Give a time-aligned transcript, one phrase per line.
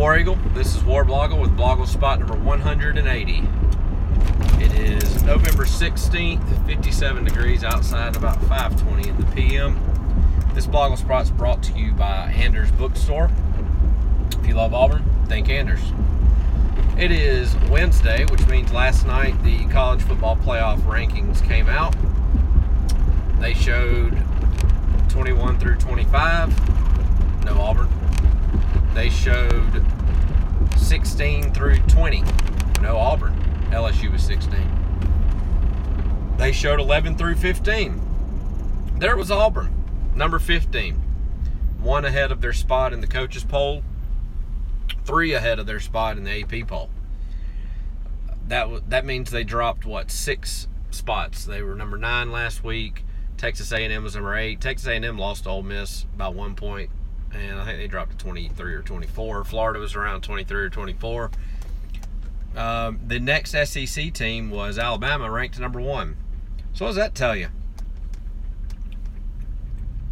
[0.00, 0.38] War Eagle?
[0.54, 3.42] This is War Blogle with BlogleSpot number 180.
[4.64, 9.78] It is November 16th, 57 degrees outside, about 5:20 in the PM.
[10.54, 13.30] This BlogleSpot is brought to you by Anders Bookstore.
[14.40, 15.92] If you love Auburn, think Anders.
[16.96, 21.94] It is Wednesday, which means last night the college football playoff rankings came out.
[23.38, 24.16] They showed
[25.10, 27.99] 21 through 25, no Auburn.
[28.94, 29.84] They showed
[30.76, 32.22] 16 through 20,
[32.80, 33.36] no Auburn.
[33.70, 34.58] LSU was 16.
[36.36, 38.96] They showed 11 through 15.
[38.98, 40.94] There was Auburn, number 15.
[41.80, 43.82] One ahead of their spot in the coaches poll,
[45.04, 46.90] three ahead of their spot in the AP poll.
[48.48, 51.44] That that means they dropped what six spots.
[51.44, 53.04] They were number nine last week.
[53.36, 54.60] Texas A&M was number eight.
[54.60, 56.90] Texas A&M lost to Ole Miss by one point,
[57.32, 59.44] and I think they dropped to 23 or 24.
[59.44, 61.30] Florida was around 23 or 24.
[62.56, 66.16] Um, the next SEC team was Alabama, ranked number one.
[66.72, 67.48] So what does that tell you?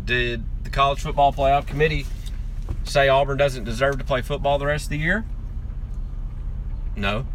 [0.05, 2.07] Did the college football playoff committee
[2.85, 5.25] say Auburn doesn't deserve to play football the rest of the year?
[6.97, 7.27] No,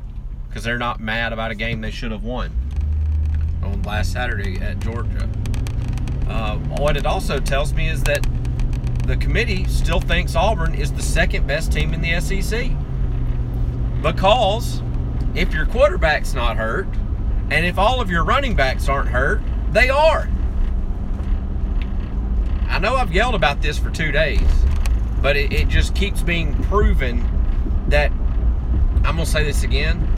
[0.47, 2.51] because they're not mad about a game they should have won
[3.63, 5.29] on last Saturday at Georgia.
[6.27, 8.25] Uh, what it also tells me is that
[9.03, 12.71] the committee still thinks Auburn is the second best team in the SEC.
[14.01, 14.81] Because
[15.35, 16.87] if your quarterback's not hurt,
[17.49, 20.29] and if all of your running backs aren't hurt, they are.
[22.69, 24.41] I know I've yelled about this for two days,
[25.21, 27.23] but it, it just keeps being proven
[27.89, 28.11] that
[29.05, 30.09] I'm going to say this again.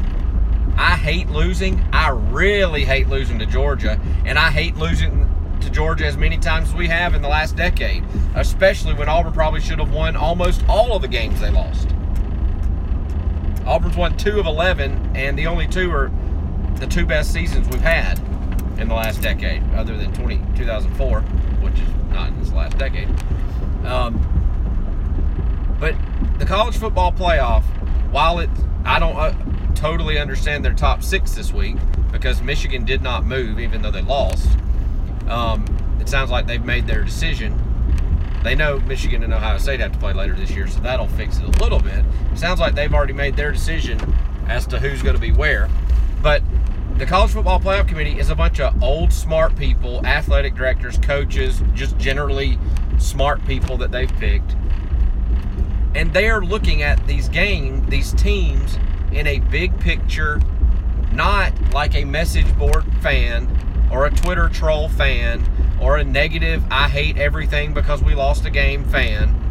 [0.77, 1.83] I hate losing.
[1.91, 5.29] I really hate losing to Georgia, and I hate losing
[5.61, 8.03] to Georgia as many times as we have in the last decade,
[8.35, 11.89] especially when Auburn probably should have won almost all of the games they lost.
[13.65, 16.11] Auburn's won two of 11, and the only two are
[16.75, 18.19] the two best seasons we've had
[18.79, 23.09] in the last decade, other than 20, 2004, which is not in this last decade.
[23.85, 24.19] Um,
[25.79, 25.95] but
[26.37, 27.63] the college football playoff,
[28.11, 28.49] while it,
[28.83, 29.33] I don't uh,
[29.73, 31.77] totally understand their top six this week
[32.11, 34.47] because Michigan did not move, even though they lost.
[35.27, 35.65] Um,
[35.99, 37.61] it sounds like they've made their decision.
[38.43, 41.39] They know Michigan and Ohio State have to play later this year, so that'll fix
[41.39, 42.05] it a little bit.
[42.31, 43.99] It sounds like they've already made their decision
[44.47, 45.67] as to who's going to be where.
[46.21, 46.43] But
[46.97, 51.61] the College Football Playoff Committee is a bunch of old, smart people, athletic directors, coaches,
[51.73, 52.59] just generally
[52.99, 54.55] smart people that they've picked.
[55.95, 58.77] And they are looking at these games, these teams,
[59.11, 60.39] in a big picture,
[61.11, 63.47] not like a message board fan
[63.91, 65.43] or a Twitter troll fan
[65.79, 69.41] or a negative I hate everything because we lost a game fan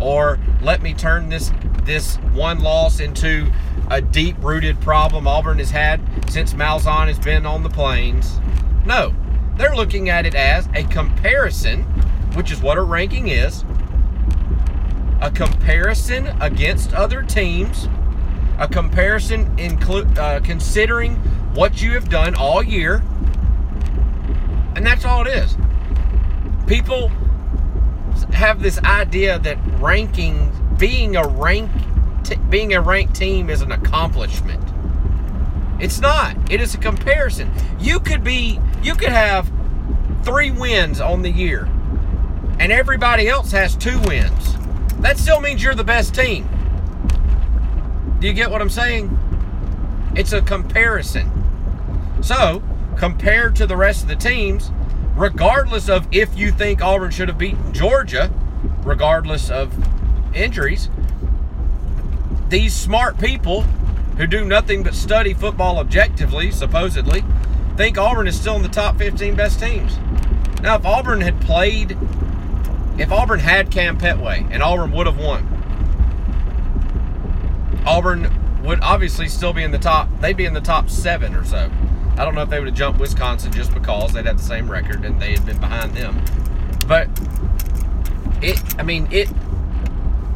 [0.00, 1.52] or let me turn this
[1.84, 3.50] this one loss into
[3.90, 8.38] a deep rooted problem Auburn has had since Malzahn has been on the plains.
[8.84, 9.14] No,
[9.56, 11.82] they're looking at it as a comparison,
[12.34, 13.64] which is what a ranking is.
[15.20, 17.88] A comparison against other teams,
[18.58, 21.16] a comparison include uh, considering
[21.54, 23.02] what you have done all year,
[24.76, 25.56] and that's all it is.
[26.66, 27.10] People
[28.32, 31.70] have this idea that ranking, being a rank,
[32.24, 34.62] t- being a ranked team is an accomplishment.
[35.80, 36.36] It's not.
[36.50, 37.50] It is a comparison.
[37.78, 39.50] You could be, you could have
[40.22, 41.64] three wins on the year,
[42.58, 44.56] and everybody else has two wins.
[45.00, 46.48] That still means you're the best team.
[48.20, 49.16] Do you get what I'm saying?
[50.14, 51.30] It's a comparison.
[52.20, 52.62] So,
[53.00, 54.70] compared to the rest of the teams,
[55.16, 58.30] regardless of if you think Auburn should have beaten Georgia,
[58.84, 59.72] regardless of
[60.36, 60.90] injuries,
[62.50, 63.62] these smart people
[64.18, 67.24] who do nothing but study football objectively, supposedly,
[67.74, 69.96] think Auburn is still in the top 15 best teams.
[70.60, 71.96] Now, if Auburn had played,
[72.98, 75.46] if Auburn had Kam Pettway and Auburn would have won,
[77.86, 81.46] Auburn would obviously still be in the top, they'd be in the top seven or
[81.46, 81.70] so.
[82.16, 84.70] I don't know if they would have jumped Wisconsin just because they'd have the same
[84.70, 86.22] record and they had been behind them.
[86.86, 87.08] But
[88.42, 89.28] it, I mean, it,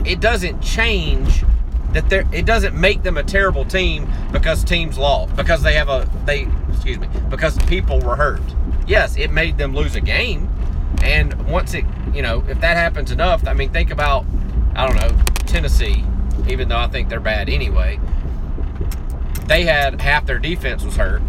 [0.04, 1.44] it doesn't change
[1.92, 2.24] that there.
[2.32, 6.48] It doesn't make them a terrible team because teams lost because they have a they.
[6.68, 8.42] Excuse me, because people were hurt.
[8.86, 10.50] Yes, it made them lose a game,
[11.02, 14.26] and once it, you know, if that happens enough, I mean, think about,
[14.74, 16.04] I don't know, Tennessee.
[16.48, 17.98] Even though I think they're bad anyway,
[19.46, 21.22] they had half their defense was hurt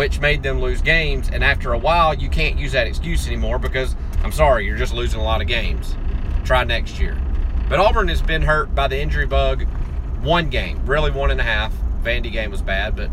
[0.00, 1.28] which made them lose games.
[1.30, 3.94] And after a while, you can't use that excuse anymore because
[4.24, 5.94] I'm sorry, you're just losing a lot of games.
[6.42, 7.20] Try next year.
[7.68, 9.66] But Auburn has been hurt by the injury bug
[10.22, 11.74] one game, really one and a half.
[12.02, 13.10] Vandy game was bad, but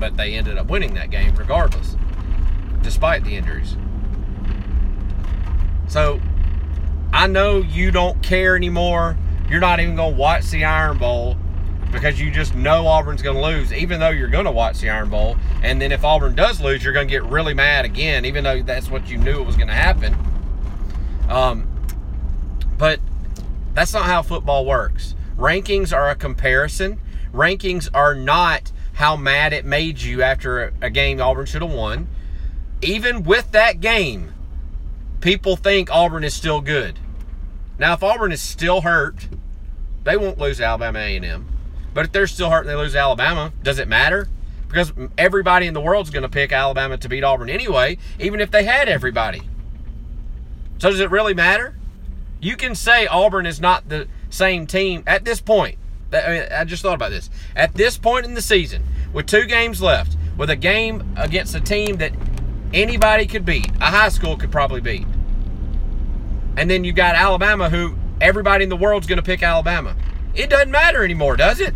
[0.00, 1.96] but they ended up winning that game regardless,
[2.82, 3.76] despite the injuries.
[5.86, 6.20] So
[7.12, 9.16] I know you don't care anymore.
[9.48, 11.36] You're not even to watch the Iron Bowl
[11.92, 14.90] because you just know Auburn's going to lose, even though you're going to watch the
[14.90, 15.36] Iron Bowl.
[15.62, 18.62] And then if Auburn does lose, you're going to get really mad again, even though
[18.62, 20.16] that's what you knew it was going to happen.
[21.28, 21.66] Um,
[22.78, 23.00] but
[23.74, 25.14] that's not how football works.
[25.36, 27.00] Rankings are a comparison.
[27.32, 32.08] Rankings are not how mad it made you after a game Auburn should have won.
[32.82, 34.32] Even with that game,
[35.20, 36.98] people think Auburn is still good.
[37.78, 39.28] Now, if Auburn is still hurt,
[40.04, 41.46] they won't lose Alabama A&M.
[41.92, 44.28] But if they're still hurt and they lose Alabama, does it matter?
[44.68, 48.40] Because everybody in the world is going to pick Alabama to beat Auburn anyway, even
[48.40, 49.42] if they had everybody.
[50.78, 51.76] So does it really matter?
[52.40, 55.76] You can say Auburn is not the same team at this point.
[56.12, 57.30] I just thought about this.
[57.54, 58.82] At this point in the season,
[59.12, 62.12] with two games left, with a game against a team that
[62.72, 65.06] anybody could beat, a high school could probably beat.
[66.56, 69.94] And then you've got Alabama, who everybody in the world's going to pick Alabama.
[70.34, 71.74] It doesn't matter anymore, does it?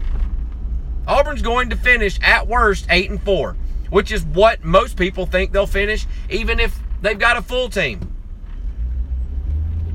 [1.06, 3.56] Auburn's going to finish at worst 8 and 4,
[3.90, 8.10] which is what most people think they'll finish, even if they've got a full team.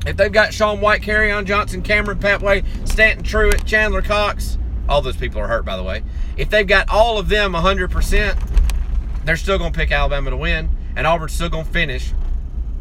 [0.06, 4.56] If they've got Sean White, on Johnson, Kamryn Pettway, Stanton Truitt, Chandler Cox,
[4.88, 6.02] all those people are hurt, by the way.
[6.36, 10.70] If they've got all of them 100%, they're still going to pick Alabama to win,
[10.96, 12.12] and Auburn's still going to finish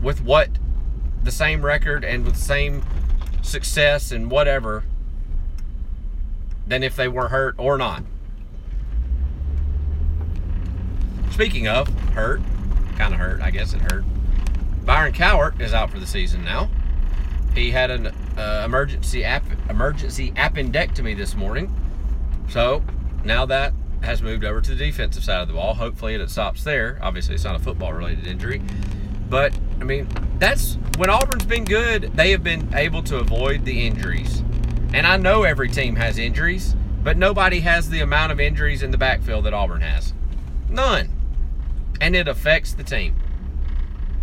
[0.02, 0.50] with what
[1.24, 2.84] the same record and with the same
[3.42, 4.84] success and whatever
[6.70, 8.04] than if they were hurt or not.
[11.32, 12.42] Speaking of hurt,
[12.96, 14.04] kind of hurt, I guess it hurt.
[14.86, 16.70] Byron Cowart is out for the season now.
[17.54, 21.76] He had an uh, emergency ap- emergency appendectomy this morning,
[22.48, 22.84] so
[23.24, 25.74] now that has moved over to the defensive side of the ball.
[25.74, 27.00] Hopefully, it stops there.
[27.02, 28.62] Obviously, it's not a football-related injury,
[29.30, 30.08] but I mean,
[30.38, 32.04] that's when Auburn's been good.
[32.16, 34.44] They have been able to avoid the injuries,
[34.94, 38.92] and I know every team has injuries, but nobody has the amount of injuries in
[38.92, 40.14] the backfield that Auburn has.
[40.70, 41.10] None,
[42.02, 43.16] and it affects the team.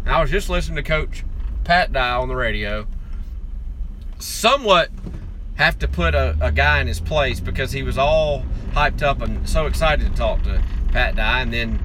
[0.06, 1.24] I was just listening to Coach
[1.64, 2.86] Pat Dye on the radio
[4.18, 4.90] somewhat
[5.56, 9.20] have to put a, a, guy in his place because he was all hyped up
[9.20, 11.82] and so excited to talk to Pat Dye and then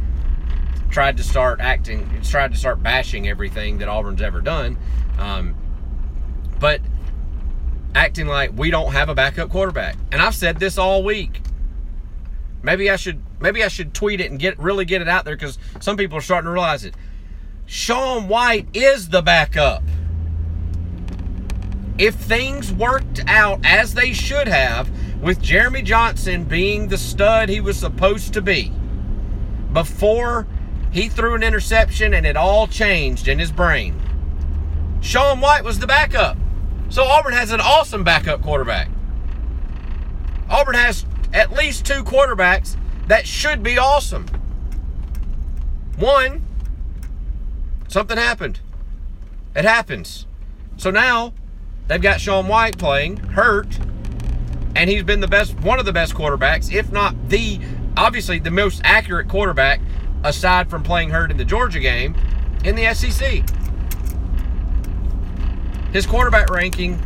[0.89, 4.77] tried to start acting, tried to start bashing everything that Auburn's ever done.
[5.17, 5.55] Um,
[6.59, 6.81] but
[7.95, 9.95] acting like we don't have a backup quarterback.
[10.11, 11.41] And I've said this all week.
[12.63, 15.35] Maybe I should maybe I should tweet it and get really get it out there
[15.35, 16.95] because some people are starting to realize it.
[17.65, 19.83] Sean White is the backup
[22.01, 24.89] if things worked out as they should have,
[25.21, 28.71] with Jeremy Johnson being the stud he was supposed to be,
[29.71, 30.47] before
[30.91, 34.01] he threw an interception and it all changed in his brain,
[35.01, 36.37] Sean White was the backup.
[36.91, 38.89] So Auburn has an awesome backup quarterback.
[40.49, 42.77] Auburn has at least two quarterbacks
[43.07, 44.27] that should be awesome.
[45.97, 46.45] One,
[47.87, 48.59] something happened.
[49.55, 50.27] It happens.
[50.77, 51.33] So now
[51.91, 53.77] They've got Sean White playing, hurt,
[54.77, 57.59] and he's been the best, one of the best quarterbacks, if not the,
[57.97, 59.81] obviously the most accurate quarterback,
[60.23, 62.15] aside from playing hurt in the Georgia game,
[62.63, 63.43] in the SEC.
[65.91, 66.97] His quarterback ranking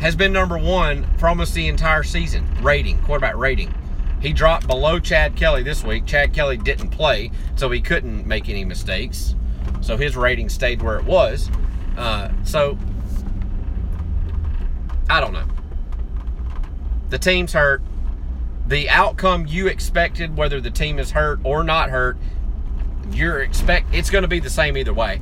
[0.00, 2.46] has been number one for almost the entire season.
[2.62, 3.72] Rating, quarterback rating.
[4.20, 6.06] He dropped below Chad Kelly this week.
[6.06, 9.34] Chad Kelly didn't play, so he couldn't make any mistakes.
[9.80, 11.50] So his rating stayed where it was.
[11.96, 12.78] Uh, so
[15.08, 15.46] I don't know.
[17.10, 17.82] The team's hurt.
[18.66, 22.16] The outcome you expected, whether the team is hurt or not hurt,
[23.10, 25.20] you're expect it's going to be the same either way.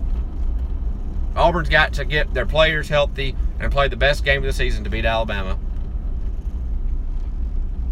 [1.34, 4.84] Auburn's got to get their players healthy and play the best game of the season
[4.84, 5.58] to beat Alabama.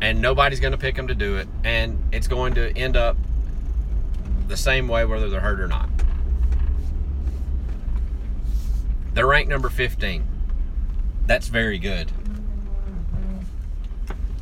[0.02, 1.48] And nobody's going to pick them to do it.
[1.64, 3.16] And it's going to end up
[4.48, 5.88] the same way whether they're hurt or not.
[9.14, 10.24] They're ranked number 15.
[11.26, 12.12] That's very good.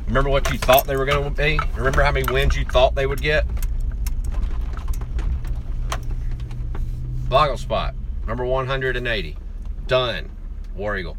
[0.07, 1.59] Remember what you thought they were going to be?
[1.75, 3.45] Remember how many wins you thought they would get?
[7.27, 7.93] BlogleSpot,
[8.29, 9.35] number 180.
[9.87, 10.29] Done.
[10.75, 11.17] War Eagle.